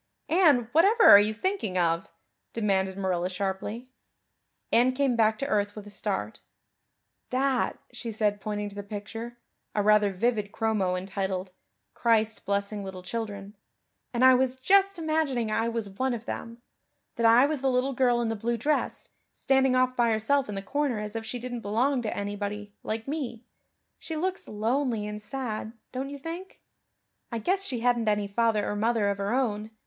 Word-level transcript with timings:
"Anne, 0.29 0.67
whatever 0.71 1.03
are 1.03 1.19
you 1.19 1.31
thinking 1.31 1.77
of?" 1.77 2.09
demanded 2.53 2.97
Marilla 2.97 3.29
sharply. 3.29 3.87
Anne 4.71 4.93
came 4.93 5.15
back 5.15 5.37
to 5.37 5.45
earth 5.45 5.75
with 5.75 5.85
a 5.85 5.91
start. 5.91 6.41
"That," 7.29 7.77
she 7.93 8.11
said, 8.11 8.41
pointing 8.41 8.67
to 8.69 8.75
the 8.75 8.81
picture 8.81 9.37
a 9.75 9.83
rather 9.83 10.11
vivid 10.11 10.51
chromo 10.51 10.95
entitled, 10.95 11.51
"Christ 11.93 12.45
Blessing 12.45 12.83
Little 12.83 13.03
Children" 13.03 13.55
"and 14.11 14.25
I 14.25 14.33
was 14.33 14.57
just 14.57 14.97
imagining 14.97 15.51
I 15.51 15.69
was 15.69 15.87
one 15.87 16.15
of 16.15 16.25
them 16.25 16.63
that 17.15 17.25
I 17.27 17.45
was 17.45 17.61
the 17.61 17.69
little 17.69 17.93
girl 17.93 18.21
in 18.21 18.27
the 18.29 18.35
blue 18.35 18.57
dress, 18.57 19.09
standing 19.33 19.75
off 19.75 19.95
by 19.95 20.09
herself 20.09 20.49
in 20.49 20.55
the 20.55 20.63
corner 20.63 20.97
as 20.99 21.15
if 21.15 21.27
she 21.27 21.37
didn't 21.37 21.61
belong 21.61 22.01
to 22.01 22.17
anybody, 22.17 22.73
like 22.81 23.07
me. 23.07 23.45
She 23.99 24.15
looks 24.15 24.47
lonely 24.47 25.05
and 25.05 25.21
sad, 25.21 25.73
don't 25.91 26.09
you 26.09 26.17
think? 26.17 26.59
I 27.31 27.37
guess 27.37 27.63
she 27.63 27.81
hadn't 27.81 28.09
any 28.09 28.25
father 28.27 28.67
or 28.67 28.75
mother 28.75 29.07
of 29.07 29.19
her 29.19 29.31
own. 29.31 29.69